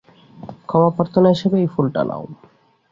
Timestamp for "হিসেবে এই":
1.33-1.69